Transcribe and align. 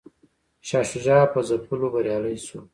شاه 0.67 0.83
شجاع 0.91 1.23
په 1.33 1.39
ځپلو 1.47 1.87
بریالی 1.93 2.37
شو. 2.45 2.59